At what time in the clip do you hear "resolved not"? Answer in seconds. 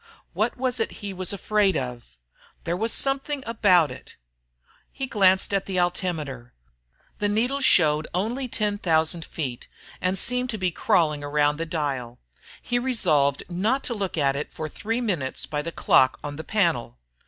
12.79-13.83